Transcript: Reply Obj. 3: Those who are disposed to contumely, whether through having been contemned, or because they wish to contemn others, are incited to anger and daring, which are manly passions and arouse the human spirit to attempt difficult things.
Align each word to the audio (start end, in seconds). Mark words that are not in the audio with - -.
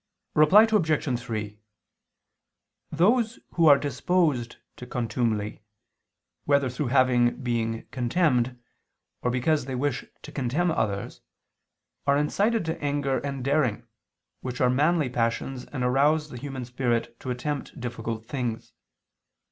Reply 0.33 0.63
Obj. 0.63 1.19
3: 1.21 1.59
Those 2.91 3.37
who 3.51 3.67
are 3.67 3.77
disposed 3.77 4.55
to 4.77 4.87
contumely, 4.87 5.61
whether 6.45 6.71
through 6.71 6.87
having 6.87 7.35
been 7.43 7.83
contemned, 7.91 8.59
or 9.21 9.29
because 9.29 9.65
they 9.65 9.75
wish 9.75 10.03
to 10.23 10.31
contemn 10.31 10.71
others, 10.71 11.21
are 12.07 12.17
incited 12.17 12.65
to 12.65 12.83
anger 12.83 13.19
and 13.19 13.43
daring, 13.45 13.85
which 14.39 14.59
are 14.59 14.71
manly 14.71 15.07
passions 15.07 15.65
and 15.65 15.83
arouse 15.83 16.29
the 16.31 16.37
human 16.39 16.65
spirit 16.65 17.19
to 17.19 17.29
attempt 17.29 17.79
difficult 17.79 18.25
things. 18.25 18.73